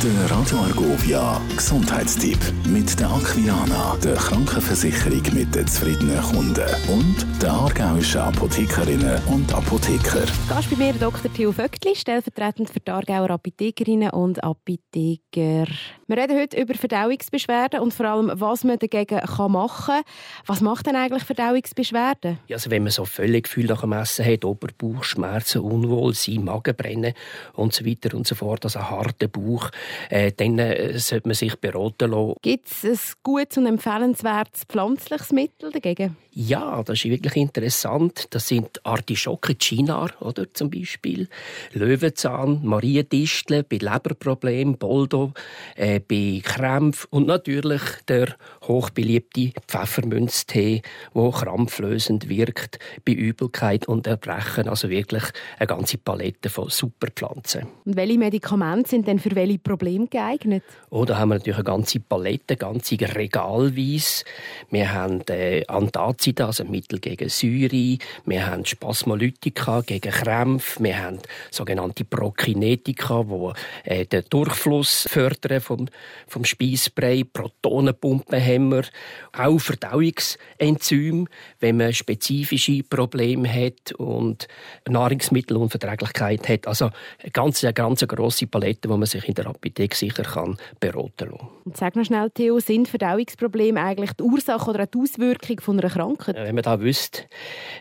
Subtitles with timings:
[0.00, 7.50] Der Radio Argovia Gesundheitstipp mit der Aquilana, der Krankenversicherung mit den zufriedenen Kunden und der
[7.50, 10.24] aargauischen Apothekerinnen und Apotheker.
[10.48, 11.32] Gast bei mir Dr.
[11.32, 15.66] Theo Vöckli, stellvertretend für die Aargauer Apothekerinnen und Apotheker.
[16.10, 19.20] Wir reden heute über Verdauungsbeschwerden und vor allem, was man dagegen
[19.52, 20.02] machen kann.
[20.46, 22.38] Was macht denn eigentlich Verdauungsbeschwerden?
[22.46, 27.12] Ja, also wenn man so Völlegefühl nach dem Essen hat, Oberbauchschmerzen, Unwohlsein, Magenbrennen
[27.52, 29.68] und so weiter und so fort, also harter Bauch,
[30.08, 32.36] äh, dann äh, sollte man sich beraten lassen.
[32.40, 36.16] Gibt es ein gutes und empfehlenswertes pflanzliches Mittel dagegen?
[36.32, 38.28] Ja, das ist wirklich interessant.
[38.30, 41.28] Das sind Artischocke, Chinar, oder zum Beispiel,
[41.72, 45.32] Löwenzahn, Mariendistel bei Leberproblemen, Boldo,
[45.74, 50.82] äh, bei Krämpfen und natürlich der hochbeliebte Pfeffermünztee,
[51.14, 54.68] der krampflösend wirkt bei Übelkeit und Erbrechen.
[54.68, 55.24] Also wirklich
[55.58, 57.66] eine ganze Palette von Superpflanzen.
[57.84, 60.64] Und welche Medikamente sind denn für welche Probleme geeignet?
[60.90, 64.24] Oh, da haben wir natürlich eine ganze Palette, ganze Regalweise.
[64.70, 67.98] Wir haben äh, Antazida, also Mittel gegen Säure.
[68.26, 70.82] Wir haben Spasmolytika gegen Krämpfe.
[70.82, 71.18] Wir haben
[71.50, 75.87] sogenannte Prokinetika, die äh, den Durchfluss fördern vom,
[76.26, 77.24] vom Speisbrei.
[77.30, 78.84] Protonenpumpen haben wir.
[79.32, 81.26] Auch Verdauungsenzyme,
[81.60, 84.48] wenn man spezifische Probleme hat und
[84.88, 86.66] Nahrungsmittelunverträglichkeit hat.
[86.66, 86.90] Also
[87.22, 91.30] eine ganz, eine ganz grosse Palette, die man sich in der Apotheke sicher kann beraten
[91.30, 91.48] kann.
[91.74, 96.36] sag noch schnell, Theo, sind Verdauungsprobleme eigentlich die Ursache oder die Auswirkung von einer Krankheit?
[96.36, 97.22] Wenn man da wüsste,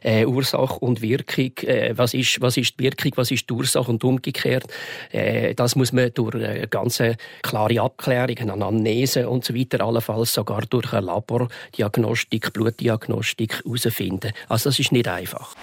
[0.04, 3.92] äh, Ursache und Wirkung, äh, was, ist, was ist die Wirkung, was ist die Ursache
[3.92, 4.66] und umgekehrt,
[5.12, 7.02] äh, das muss man durch eine ganz
[7.42, 14.34] klare Abklärung, eine Anamnese und so weiter, allenfalls sogar durch eine Labordiagnostik, Blutdiagnostik herausfinden.
[14.48, 15.56] Also das ist nicht einfach.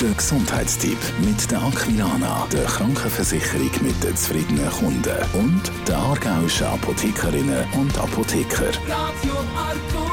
[0.00, 7.64] Der Gesundheitstipp mit der Aquilana, der Krankenversicherung mit den zufriedenen Kunden und der aargauischen Apothekerinnen
[7.74, 8.68] und Apotheker.
[8.86, 10.08] Radio Arco.